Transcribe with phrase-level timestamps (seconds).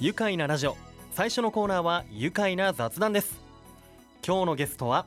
[0.00, 0.78] 愉快なラジオ。
[1.12, 3.38] 最初のコーナーは愉快な雑談です。
[4.26, 5.04] 今日のゲストは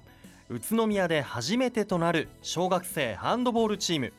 [0.50, 4.14] 宇都宮で初めてとなる小学生ハンドボールチーム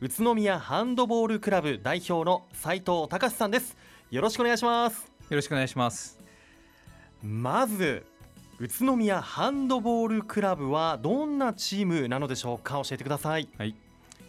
[0.00, 3.76] 宇都宮ハンドボールクラブ代表の斉藤隆さんです。
[4.12, 5.10] よろしくお願いします。
[5.28, 6.20] よろしくお願いします。
[7.20, 8.06] まず
[8.60, 12.74] 宇都宮ハンドボールクラブはどんなチームなのでしょうか？
[12.84, 13.48] 教えてください。
[13.58, 13.74] はい。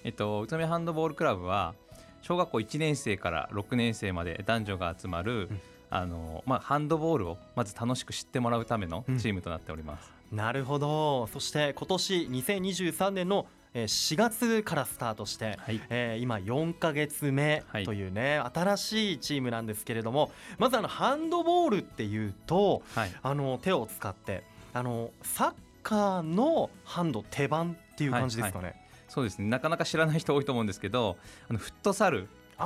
[0.03, 1.75] えっと宇都宮ハンドボールクラブは
[2.23, 11.27] 小学校1年生から6年生まで男女が集まる、うん、あのまあ、ハンドボールをまず楽しく知ってもらうためのチームとなっております、うん、なるほど。
[11.27, 24.43] そして今年2023年の4月からスタートして、はい、えー、今4か月目というね、はい、新しいチームなんですけれどもまずあのハンドボールっていうと、はい、あの手を使って
[24.73, 28.63] あのサッカーのハンド手番っていう感じですかね。
[28.65, 28.82] はいはい
[29.13, 29.47] そうですね。
[29.47, 31.17] なかなか知らない人多いと思うんですけど
[31.47, 32.27] あのフットサル
[32.57, 32.65] と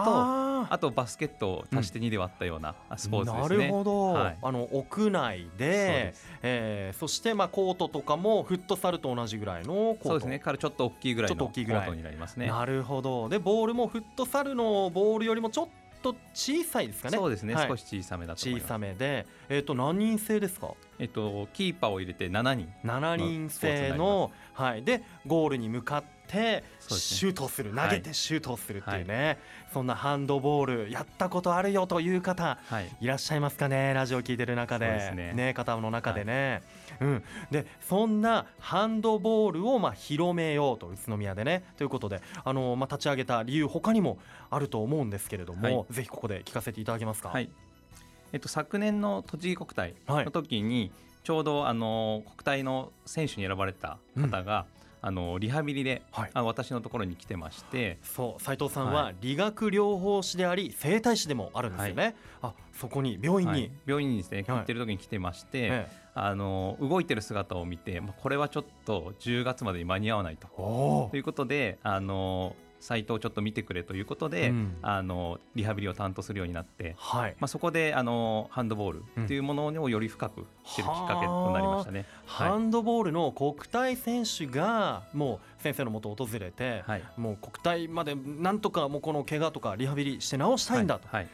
[0.70, 3.58] あとバスケットを足して2で割ったようなスポーツですね。
[3.58, 10.10] なるほど、はい、あの屋内でそえー、そしてまあコートとかもフットサルと同じぐらいのコート。
[10.10, 10.40] そうですね。
[10.40, 11.36] からちょっと大きいぐらいの。
[11.36, 12.48] コートになりますね。
[12.48, 13.27] なるほど。
[13.27, 15.68] でボールもフットサルのボールよりもちょっ
[16.02, 17.18] と小さいですかね。
[17.18, 20.74] そうですね、はい、少し小さめだと小さめで、えっ、ー、と何人制ですか？
[20.99, 22.71] えっ、ー、とキーパーを入れて7人。
[22.86, 24.84] 7人制のはい。
[24.84, 29.40] でゴールに向かっててシュートをする、投げてシュートをするっていうね、
[29.74, 32.60] そんなハンドボールやったことあるよという方、
[33.00, 35.12] い、らっしゃいますかねラジオ聞いてる中で。
[35.16, 35.34] ね。
[35.34, 36.62] ね方の中でね、
[37.00, 44.18] うん、でそんなハンドボールをまあ広めようと宇都宮でねということであの、まあ、立ち上げた理由他にも
[44.50, 47.30] あると思うんですけれども、ぜひここで聞かせていただけますか？
[47.30, 47.50] はい。
[48.34, 50.92] えっと、昨年の栃木国体の時に、
[51.24, 57.98] ちょうどあの国体の選手に選ばれた方が、うんあのリハビリで、はい、あ私のところに来てまして。
[58.03, 70.47] そう斉藤さんは理学療法士であり整体師でもあるんですよね、はい、あそこに病院に、はい、病院にですね行ってる時に来てまして、あの動いてる姿を見て、まあ、これはちょっと10月までに間に合わないと。
[71.12, 91.08] ということであのサイトをちょっと見てくれということで、うん、あのリハビリを担当するようになって、はい、まあ、そこであのハンドボールっていうものをより深く知るきっかけとなりましたね、ハンドボールの国体選手がもう先生のもと訪れて、はい、もう国体までなんとかもうこの怪我とかリハビリして治したいんだと。
[91.08, 91.28] はい。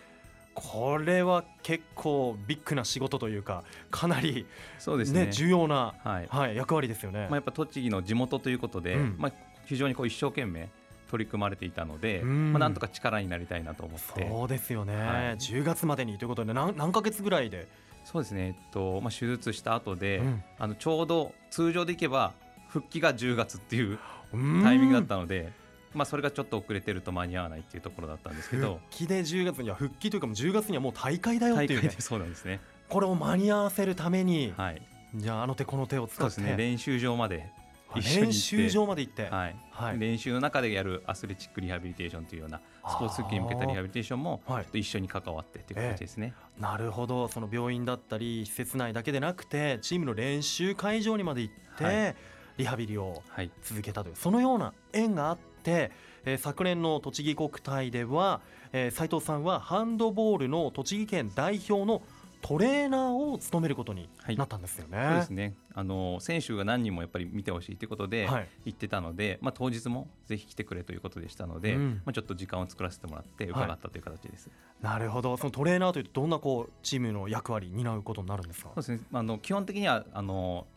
[0.56, 4.46] これは結構ビッグな仕事というかかなり
[4.78, 6.28] そうですね、ね重要な、はい。
[6.30, 9.32] はい、役割ですよね、まあ、やっぱ栃木の地元ということで、うん、まあ、
[9.66, 10.70] 非常にこう一生懸命
[11.14, 14.28] 取り組まれていたので、まあ、なんとか力になりたいなと思って。
[14.28, 17.68] そうですよね、はい、10月までにということで何何ヶ月ぐらいで？
[18.04, 22.34] そうですね、えっとまあ、手術した後で、うん、あのちょうど通常でいけば
[22.68, 24.00] 復帰が10月っていう
[24.32, 25.52] タイミングだったので。
[25.94, 28.80] まあ、それがちょっと遅れてると間に合わないっていうところだったんですけど。
[28.90, 32.60] 復帰で10月には復帰というかもう10月にはもう大会だよっていう、ね、そうなんですね。
[32.90, 34.82] これを間に合わせるために、はい、
[35.14, 37.48] じゃああの手この手を使って、ね、練習場まで
[38.02, 39.56] 練習場まで行って、はい。
[39.72, 47.28] はい、練習の中でやるアスレチックリハビリテーションというようなスポーツ復帰に向けたリハビリテーションも一緒に関わってという形ですね、えー、なるほど。
[47.28, 52.16] その病院だったり施設内だけでなくてチームの練習会場にまで行って、はい、
[52.58, 53.24] リハビリを
[53.64, 55.92] 続けたという、そのような縁があって、
[56.26, 62.02] えー、昨年の栃木国体では、えー、斉藤さんはハンドボールの栃木県代表の
[62.44, 64.98] トレーナーを務めることになったんですよね。
[64.98, 65.56] はい、そうですね。
[65.74, 68.28] あの選手が何人もやっぱり見てほしいということで
[68.66, 74.50] 言ってたので、はい、まあ、当日もぜひ来てくれということでしたので、うん、まあ、ちょっと時間を作らせてもらって伺ったという形です、
[74.82, 75.38] はい、なるほど。
[75.38, 78.70] そのトレーナーというとどんなこうチームの役割担うことになるんですか？
[78.70, 79.00] そうですね。
[79.14, 80.68] あの基本的にはあの、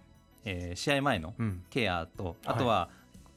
[0.44, 1.34] えー、試合前の
[1.68, 2.88] ケアと、うん、あとは、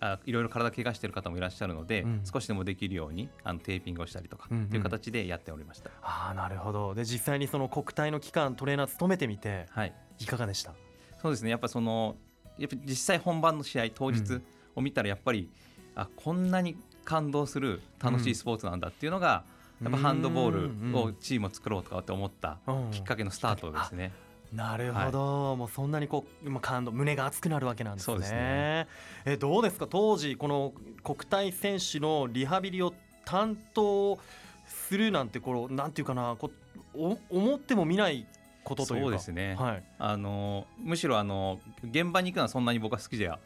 [0.01, 5.89] あいろいろ体怪我している方もいらっしゃるので、うん、少しでもできるようにあのテーピングをしたりとか、という形でやっておりました。
[6.01, 6.95] あなるほど。
[6.95, 10.73] で実際にその国体の期間トレーナー務めてみて、はい、いかがでした？
[11.21, 11.49] そうですね。
[11.49, 12.15] やっぱその
[12.57, 14.41] やっぱ実際本番の試合当日
[14.75, 15.49] を見たらやっぱり、
[15.95, 19.43] うん、あこんなに感動する楽しいスポーツなんだっていうのが、
[19.81, 22.59] やっぱハンドボールをチームを作ろうとかって思った
[22.91, 24.11] きっかけのスタートですね。
[24.53, 28.23] なるほど、はい、もうそんなにこう感動胸が熱くなるわけなんですね。
[28.23, 28.87] すね。
[29.25, 29.87] えどうですか？
[29.87, 30.73] 当時この
[31.03, 32.93] 国体選手のリハビリを
[33.25, 34.17] 担当
[34.65, 36.49] するなんてこうなんていうかなこ
[36.95, 38.25] お思っても見ない
[38.63, 39.05] ことというか。
[39.05, 43.37] そうですね、はい、あのむしろあの現場に行くのはそんなに僕は好きじゃ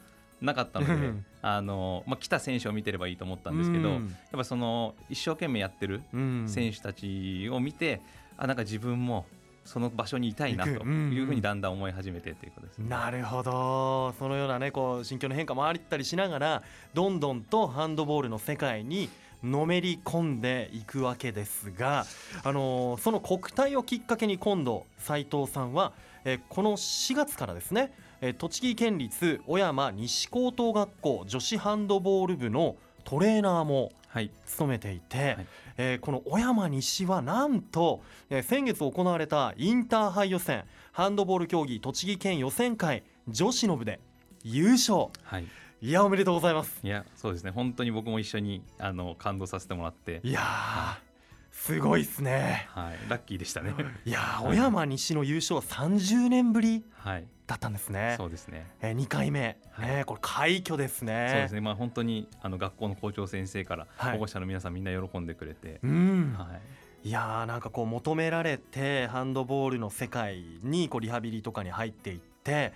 [0.41, 4.01] なかったのであの、まあ、来た選手を見てればいいと思ったんですけど、やっ
[4.31, 6.01] ぱその一生懸命やってる
[6.47, 8.01] 選手たちを見て、
[8.37, 9.25] あなんか自分も
[9.65, 14.13] その場所にいたいなというふうにだんだん思い始めてということです、ね、なるほど。
[14.19, 16.63] そのようなねこう心境の変化もあったりしながら
[16.93, 19.09] どんどんとハンドボールの世界に
[19.43, 22.05] のめり込んでいくわけですが、
[22.43, 25.91] あのー、その国体をきっかけに今度斉藤さんは、
[26.23, 33.91] えー、この4月からですね、えー、栃木県立小山西高等学校女子ハンドボール部のトレーナーも
[34.45, 35.27] 務めていて、はい。
[35.27, 43.99] はい、えー、この小山西はなんと、えー、先月行われたインターハイ予選ハンドボール競技栃木県予選会女子の部で
[44.43, 45.47] 優勝、はい、
[45.81, 46.79] いやおめでとうございます。
[46.83, 47.51] いやそうですね。
[47.51, 50.21] 本当に僕も一緒にあの感動させてもらって。
[50.23, 51.01] いや、はい、
[51.51, 52.67] すごいっすね。
[52.69, 53.09] はい。
[53.09, 53.73] ラッキーでしたね。
[54.05, 56.83] いや小山西の優勝は30年ぶり
[57.53, 58.67] だったんですね、そうですね。
[58.81, 61.27] えー、2回目、はい、えー、これ快挙ですね。
[61.29, 61.61] そうですね。
[61.61, 66.45] まあ本当にあの学校の校長先生から保護者の皆さんみんな喜んでくれて、うん、は
[67.03, 67.09] い。
[67.09, 72.71] いやーなんかこう求められてハンドボールの世界にこうリハビリとかに入っていって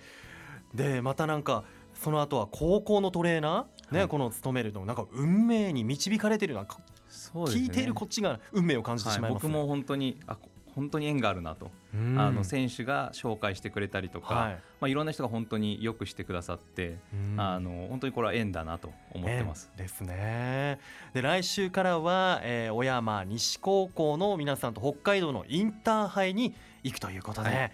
[0.74, 1.64] でまたなんか
[1.94, 6.66] その後は高校のトレーナーね、はい、この務めるのなんか運命に導かれてるな
[7.08, 10.36] そうね、聞いているこっちが運命を感じてしまいます、ねはい、僕も本当にあ
[10.78, 14.52] 本当に縁があるなと、あの選手が紹介してくれたりとか、はい。
[14.80, 16.98] まあ、いろんな人が本当によくしてくださって、
[17.36, 19.72] あの本当にこれは縁だなと思ってます。
[19.76, 20.78] ですね。
[21.14, 26.54] で来週からは、えー、小山西高校の皆さんと北海道のインターハイに
[26.84, 27.72] 行くということで、はい、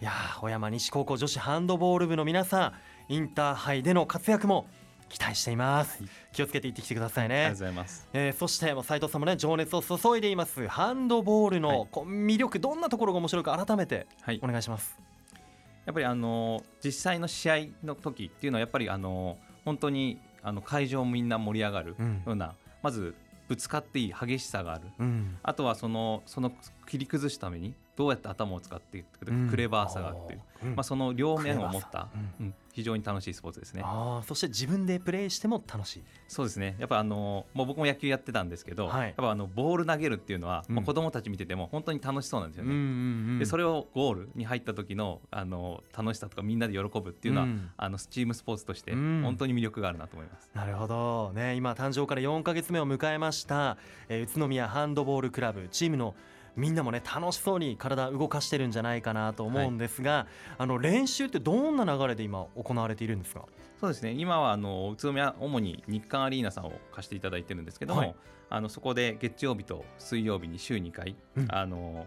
[0.00, 2.66] いや小山西高校女子ハンドボール部の皆さ
[3.08, 4.68] んインターハイでの活躍も
[5.08, 7.34] 期待しています、はい、気をつけていってきてくださいね。
[7.34, 10.66] ありがとうございます、えー、そして斉藤さんもね情熱を注いでいます。
[10.68, 14.06] ハンドボールの魅力、どんなところが面白いか改めて
[14.42, 14.96] お願いします、
[15.86, 21.96] やっぱりあの実際の試合の時っていうのはやっぱりあの本当にあの会場みんな盛り上がるよ
[22.26, 22.52] うな、うん、
[22.82, 23.14] まず
[23.48, 26.52] ぶつかっていい激しさがある、うん、あとはそのその
[26.86, 30.68] 切り崩すためにどうやって頭を使っていくクレバーさがあって、う。
[30.68, 32.08] ん、まあ、その両面を持った、
[32.40, 33.82] うん、非常に楽しいスポーツですね。
[33.84, 36.02] あそして自分でプレーしても楽しい。
[36.26, 36.74] そうですね。
[36.80, 42.90] やっぱあのもう僕も野球やってたんですけど、はい、やっぱあのボール投げるっていうのは、うん、まあ、子供たち見てても本当に楽しそうなんですよね、うんうんう
[43.36, 51.32] ん、でそれをゴールに入った時のあの楽しさとかみんなで喜ぶっていうのは、うん、あのチームスポーツとして本当に魅力があるなと思います、なるほど。
[51.32, 53.76] ね今誕生から4か月目を迎えました、
[54.08, 56.16] えー、宇都宮ハンドボールクラブチームの
[56.56, 60.26] みんなもね楽しそうに体動かしてるんじゃないかなと思うんですが、はい、
[60.58, 63.44] あの練習ってどんな流れで今行われているんですか？
[63.80, 64.12] そうですね。
[64.12, 68.14] 今はあの宇都宮主に日韓アリーナさんを貸していただいてるんですけども、はい、
[68.50, 72.06] あのそこで月曜日と水曜日に週2回、うん、あの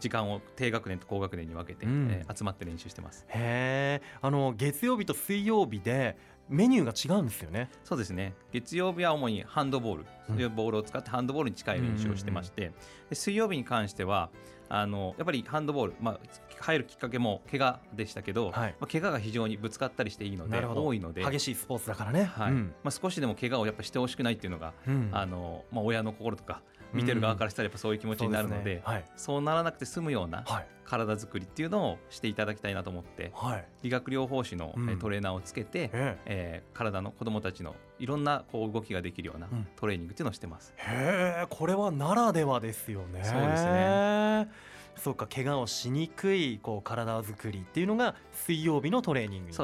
[0.00, 3.26] 時間を低学年と高学年に分けて、うん、えー、集まって練習してます。
[3.28, 6.16] へえあの月曜日と水曜日で
[6.48, 7.70] メニューが違うんですよね。
[7.84, 8.34] そうですね。
[8.52, 12.72] 月曜日は主にハンドボール、うん、ボールを使ってハンドボールに近い練習をしてまして、
[13.08, 14.30] で水曜日に関しては
[14.68, 16.20] あのやっぱりハンドボール、まあ、
[16.60, 21.22] 入るきっかけも怪我でしたけど、はい、まあ、怪我が非常にぶつかったりしていいので多いので。
[21.24, 26.62] 激しいスポーツだからね、はい、うん、まあ、少しでも怪我をやっぱしてほしくないっていうのが、うん、あのまあ、親の心とか
[26.92, 30.44] 見てる側からしたらやっぱそういう気持ちになるのでうんそうならなくて済むような
[30.84, 40.74] 体作りっていうのをしていただきたいなと思って、はい、理学療法士のトレーナーをつけて、うん、えー、体の子どもたちのいろんなこう動きができるようなトレーニングっていうのをしてます。
[40.76, 43.22] へえこれはならではですよね。
[43.24, 49.56] そうですねそうか怪我をしにくいこう体作りっていうのが水曜日のトレーニングに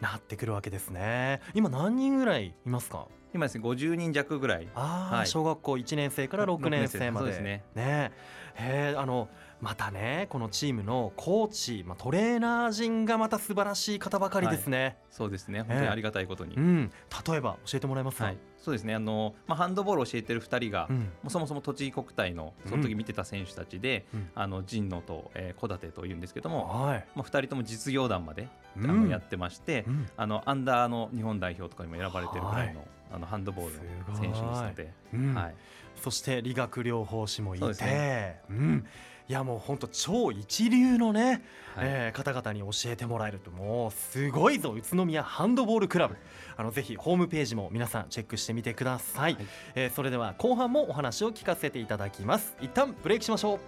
[0.00, 1.40] なってくるわけですね。
[1.54, 3.06] 今何人ぐらいいますか？
[3.34, 4.68] 今ですね50人弱ぐらい。
[4.74, 7.28] あ、はい、小学校1年生から6年生まで。
[7.28, 7.64] ですね。
[7.74, 8.12] ね。
[8.54, 9.28] へあの
[9.62, 15.62] またねこのチームのコーチ、まあ、トレーナー陣がまた素晴らしい方ばかりですね、はい、そうですね。
[15.62, 16.90] 本当にありがたいことに、うん、
[17.28, 18.92] 例えば教えてもらえますか、はい、そうですね。
[18.92, 29.84] あの、まあ、ハンドボールを教えてる2人が、うん、もうそもそも栃木国体のその時見てた選手たちで、うん、あの陣野と小、えー、立というんですけども、はい、まあ、2人とも実業団まで、あのやってまして、
[30.16, 32.84] あのアンダーの日本代表とかにも選ばれてるぐらいの。
[33.14, 33.74] あのハンドボール
[34.10, 35.54] の選手ですので、うん、はい、
[36.02, 38.86] そして理学療法士もいて、ね、うん、
[39.28, 41.44] いやもう本当超一流のね、
[41.76, 46.16] はい、えー、方々に教えてもらえるともうすごいぞ宇都宮ハンドボールクラブ。
[46.56, 52.56] あのぜひホームページも皆さんチェックしてみてください、はい、えー、それでは後半もお話を聞かせていただきます。
[52.60, 53.58] 一旦ブレイクしましょう。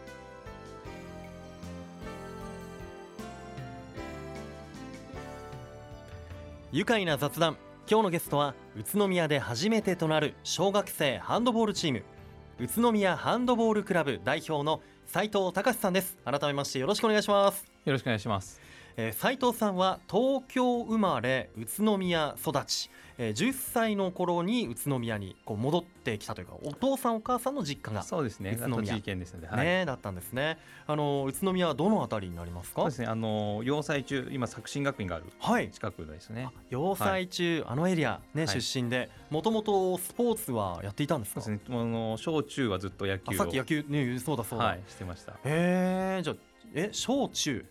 [6.72, 12.02] 愉快な雑談今日のゲストは宇都宮で初めてとなる小学生ハンドボールチーム
[12.58, 16.16] 宇都宮ハンドボールクラブ代表の斉藤隆さんです。
[16.24, 17.66] 改めましてよろしくお願いします。
[17.84, 18.63] よろしくお願いします。
[18.96, 28.56] えー、斉藤さんは東京生まれ宇都宮育ち、えー、10歳の頃に宇都宮にこう戻ってきたというかお父さんお母さんの実家がそうですね。
[28.58, 29.00] 宇都宮。
[29.00, 30.58] 県ですので、はい、ね、だったんですね。
[30.86, 32.82] あの宇都宮はどのあたりになりますか？
[32.82, 33.06] そうですね。
[33.06, 41.40] あの要塞中今作新学院がある近くですね、はい、要塞中、はい、あのエリアね、出身でもともとスポーツはやっていたんですか？
[41.40, 41.76] そうですね。
[41.76, 45.32] あの小中はずっと野球さっき野球ねそうだそうだ、はい、してました。
[45.44, 46.34] へえじゃ
[46.74, 47.66] え小中？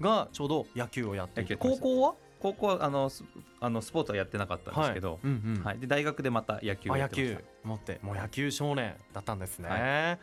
[0.00, 2.14] がちょうど野球をやっていて、高校は？
[2.40, 3.10] 高校はあの
[3.60, 5.18] あのスポーツはやってなかったんですけど、はい。
[5.24, 7.42] うんうんはい、で大学でまた野球をやってました。
[7.64, 10.18] 持ってもう野球少年だったんですね、はい、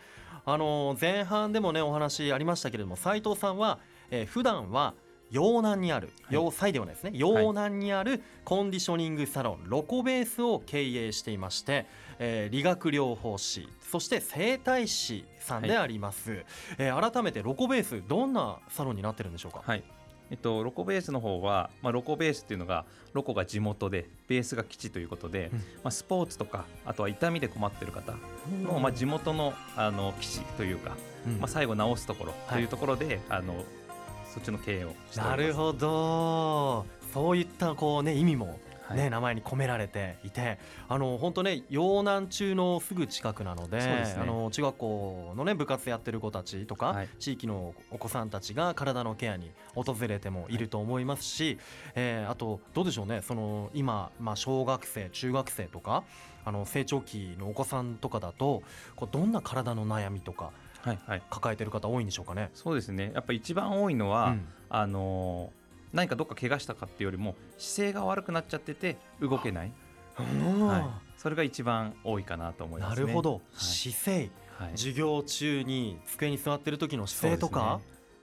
[0.45, 3.79] あの前半でもねお話ありましたけれども斉藤さんは、
[4.11, 4.93] えー、普段は
[5.32, 7.12] 陽南にある、要塞ではないですね。
[7.13, 11.86] 陽南にあるコンディショニングサロンロコベースを経営していまして、
[12.20, 16.46] えー、理学療法士そして整体師さんであります、はい、
[16.77, 19.84] えー、改めてロコベースどんなサロンになってるんでしょうか、はい。
[20.32, 28.13] えっと、ロコベースの方は、まあ、ロコベースっていうのがロコが地元でベースが基地ということで、うん、まあ、スポーツとかあとは痛みで困ってる方
[28.63, 33.63] の、まあ、地元のあの基地というか、うん、まあ、最後治すところというところで、はい、あの
[34.35, 36.85] そっちの経営をなるほど。
[37.13, 38.59] そういったこう、ね、意味も
[38.93, 51.57] ね、はい、名前に込められていてあの本当ね洋南中のすぐ近くなので、ね、あの中学校のね部活やってる子たちとか、はい、地域のお子さんたちが体のケアに訪れてもいると思いますし、はい、
[51.95, 56.03] えー、あとどうでしょうねその今、まあ、小学生中学生とか
[56.43, 58.61] あの成長期のお子さんとかだと
[58.97, 60.51] こうどんな体の悩みとか
[61.29, 62.51] 抱えてる方多いんでしょうかね。
[62.53, 63.11] そうですね。
[63.13, 65.65] やっぱ一番多いのは、うん、あのー
[65.95, 69.71] 何かどっか怪我したかっていうよりも姿勢が悪くなっちゃってて動けない、
[70.15, 77.79] はい、それが一番多いかなと思います、ね、なるほど、はい、姿勢、はい、授業中に机に座ってる時の姿勢とか、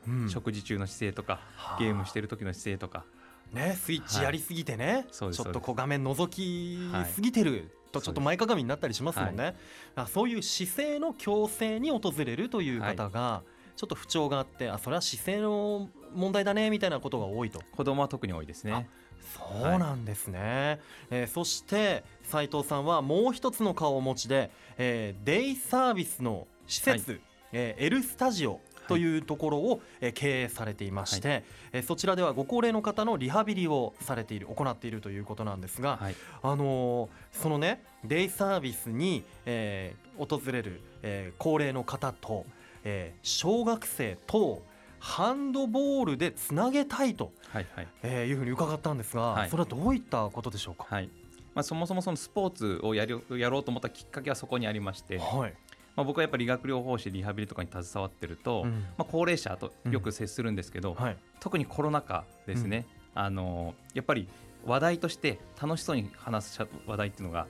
[0.06, 0.12] ね。
[0.14, 1.40] うん、食事中の姿勢とか
[1.78, 3.04] ゲームしてる時の姿勢とか。
[3.52, 6.78] ね、スイッチやりすぎてね、はい、ちょっとこう画面覗き
[7.12, 9.54] すぎてるとちょっと前かがみになったりしますもんね、
[9.94, 13.42] はい、そういう姿勢の矯正に訪れるという方が、
[13.76, 17.60] ちょっと不調があってあそれは姿勢の問題だねみたいなことが多いと。
[17.76, 18.88] 子供は特に多いですね。
[19.22, 27.20] そうなんですね、はい、えー、そして斉藤さんはもう一つの顔をお持ちで、えー、デイサービスの施設、はい、
[27.52, 28.60] えー、L スタジオ
[28.92, 29.80] というところを
[30.14, 42.44] 経営されていまして、はい、そちらではご高齢の方のリハビリをされている行っているということなんですが、はい、あのそのねデイサービスに、えー、訪れる、えー、高齢の方と、
[42.84, 44.62] えー、小学生と
[44.98, 47.88] ハンドボールでつなげたいと、はいはい。
[48.04, 51.10] えー、いうふうに伺ったんですが、はい、それはどういったことでしょうか、はい。
[51.54, 55.54] まあ、そもそもそのスポーツをやりやろうと思ったきっかけはそこにありまして、はい
[55.96, 60.96] まあ、僕はやっぱり理学療法士リハビリとかに携わってると、うん、まあ、高齢者とよく接するんですけど、うん。
[60.96, 64.28] はい、特にコロナ禍ですね、うん、あのやっぱり
[64.64, 67.46] 話題として楽しそうに話す話題っていうのが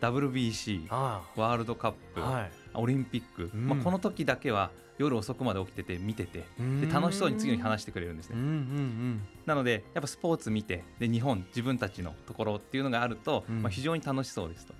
[0.00, 6.44] WBC ワールドカップ、はい、オリンピック、うん、まあ、この時だけは夜遅くまで起きてて見てて
[6.80, 14.74] で楽しそうに次の日話してくれるんですね、うんうんうん、なのでやっぱスポーツ見てで日本自分たちのところっていうのがあると、うん、まあ、非常に楽しそうですと。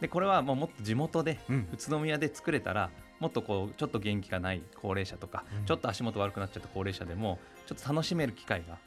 [0.00, 2.90] でこれはまあもっと地元で、宇都宮で作れたら
[3.20, 8.78] もっとこうちょっと元気がない高齢者とか、ちょっと足元悪くなっちゃった高齢者でもちょっと楽しめる機会が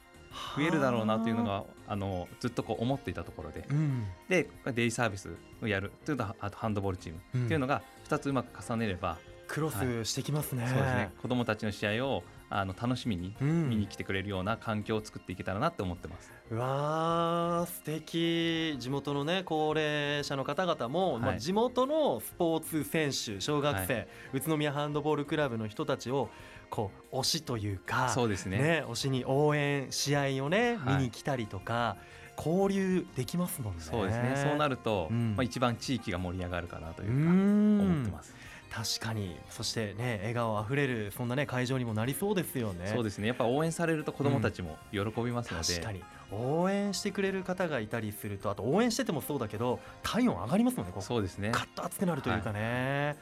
[0.56, 1.96] 増えるだろうなというのがあ。
[1.96, 5.29] のずっとこう思っていたところで、うん、でデイサービス
[5.62, 5.91] をやる。
[6.06, 7.46] というとあとハンドボールチーム。
[7.46, 9.17] っていうのが2つうまく重ねれば、
[9.48, 11.12] クロスしてきますね、はい、そうですね。
[11.22, 16.32] 子どもたちの試合をあの楽しみに見に来てくれるような環境を作っていけたらなって思ってます。
[16.51, 18.77] うわー素敵。
[18.79, 26.29] 地元のね高齢者の方々も、はい、まあ、地元のスポーツ選手小学生、はい、宇都宮ハンドボールクラブの人たちを
[26.69, 31.97] こう推しというかそうですね、ね、推しに応援試合をね、見に来たりとか。
[32.38, 33.81] 交流できますもんね。
[33.81, 34.36] そうですね。
[34.36, 38.36] そうなると、うん、まあ一番地域が盛り上がるかなというか思ってます。
[38.69, 39.36] 確かに。
[39.50, 42.91] そしてね笑顔あふれるそんなね会場にもなりそうですよね。
[42.93, 43.27] そうですね。
[43.27, 46.03] やっぱ応援されると子どもたちも喜びますので、うん、確かに。
[46.31, 51.51] 応援してくれる方がいたりするとあと応援しててもそうだけど体温上がりますもんねそうですね。
[51.51, 53.15] カッと熱くなるというかね、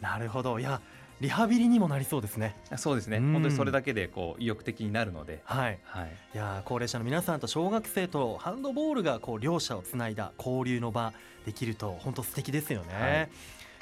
[0.00, 0.60] はい、なるほど。
[0.60, 0.80] いや
[1.20, 2.56] リハビリにもなりそうですね。
[2.76, 3.18] そうですね。
[3.18, 5.40] うん、本当にそれだけでこう意欲的になるので。
[5.44, 5.78] はい。
[5.84, 6.10] はい。
[6.34, 11.12] いや高齢者の皆さんと小学生とハンドボールがこう両者をつないだ交流の場
[11.44, 12.94] できると本当素敵ですよね。
[12.94, 13.30] はい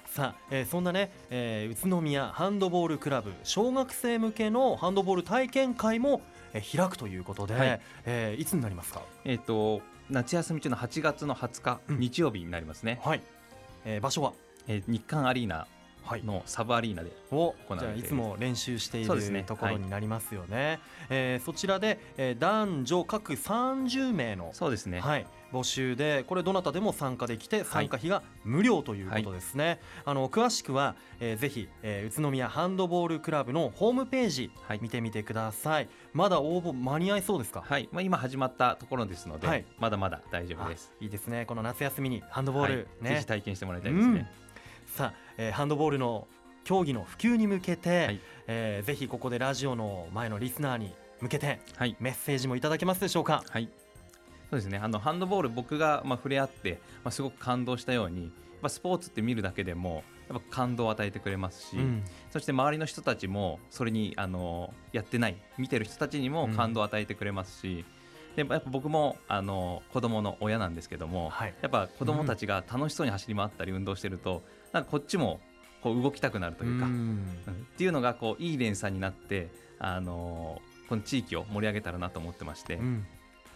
[0.09, 6.23] さあ、えー、そんなね、えー、宇都宮ハンドボールクラブ小学生向けのハンドボール体験会も、
[6.55, 9.03] えー、開くということで、はい、えー、いつになりますか？
[9.27, 13.23] えっ、と夏休み中の8月の20日、うん、日曜日になりますねはい、
[13.85, 14.33] えー、場所は、
[14.67, 15.67] えー、日韓アリーナ
[16.25, 20.79] のサブアリーナで行われてはい、いつも練習している、ね、ところになりますよね、はい、
[21.11, 34.51] えー、そちらで、えー、男女各30名のそうですね、はい、募集でこれどなたでも参加できて参加費が無料ということですね、はい、あの詳しくは、えー、ぜひ、えー、宇都宮ハンドボールクラブのホームページ
[34.81, 37.63] 見てみてください、まだ応募間に合いそうですか？
[37.67, 40.93] はい、まあ、今始まったところですので、はい、まだまだ大丈夫です。
[41.01, 41.47] いいですね。
[41.47, 44.27] この夏休みにハンドボール、ね、ぜひ体験してもらいたいですね、うん、
[44.89, 46.27] さあ、えー、ハンドボールの
[46.65, 53.45] 競技の普及に向けて、はい、えー、ぜひここでラジオの前のリスナーに向けて、はい、メッセージもいただけますでしょうか？
[53.49, 53.69] はい。
[54.51, 54.79] そうですね。
[54.79, 67.85] あのハンドボール僕がまあ触れ合って、まあ、すごく感動したようにまスポーツって見るだけでもやっぱ感動を与えてくれますし、うん、そして周りの人たちもそれにあのやってない見てる人たちにも感動を与えてくれますし、
[68.37, 75.41] うん、でやっぱ僕もあの子供の親なんですけども、はい、やっぱ子供たちが楽しそうに走り回ったり運動してると、なんかこっちも
[75.83, 79.49] こう動きたくなるというか、うん、っていうのがこういい連鎖になって
[79.79, 82.81] あのこの地域を盛り上げたらなと思ってまして、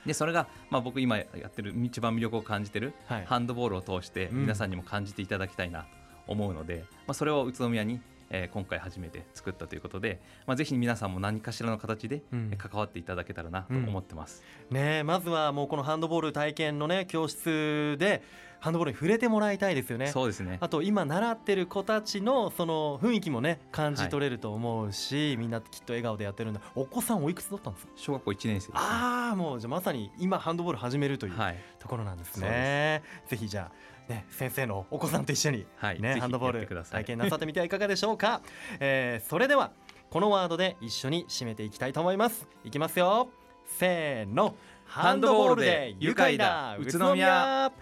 [0.06, 5.86] でそれが、まあ、僕今やってる一番魅力を感じてる、はい、ハンドボールを通して皆さんにも感じていただきたいなと
[6.26, 8.00] 思うので、うん、まあ、それを宇都宮に、
[8.34, 12.22] えー、今回初めて作ったということで、まあ、ぜひ皆さんも何かしらの形で
[12.56, 18.22] 関わっていただけたらなと思ってます、うん、ね、まずはもうこのハンドボール体験の、ね、教室で
[18.58, 20.06] ハンドボールに触れてもらいたいですよね。
[20.06, 20.58] そうですね。
[20.60, 26.60] あと今習ってる子たちのその雰囲気もね感じ取れると思うし、はい、みんなきっと笑顔でやってるんだ。
[26.76, 27.92] お子さんおいくつだったんですか？
[27.96, 33.02] 小学校1年生、ね、ああもうじゃまさに今ハンドボール始めるという、はい、ところなんですね。
[33.26, 38.42] ぜひじゃあね、先生のお子さんと一緒に、はい、ね、ハンドボール体験なさってみてはいかがでしょうか、
[38.78, 39.72] えー、それでは
[40.10, 42.46] このワードで一緒に締めていきたいと思います。
[42.64, 43.30] いきますよ。
[43.78, 44.54] せーの。
[44.84, 47.72] ハンドボールで愉快だ宇都宮。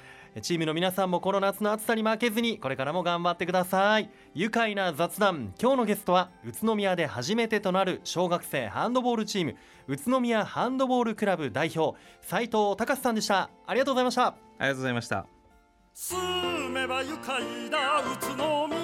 [0.43, 4.09] チームの皆さんもこの夏の暑さに負けずにこれからも頑張ってください。
[4.33, 5.53] 愉快な雑談。
[5.61, 9.57] 今日のゲストは宇都宮で初めてとなる小学生ハンドボールチーム
[9.89, 13.51] 宇都宮ハンドボールクラブ代表斉藤隆さんでした。
[13.67, 14.37] ありがとうございました。
[14.61, 15.40] ありがとうございました
[15.95, 18.01] 住めば愉快だ。
[18.01, 18.80] 宇都宮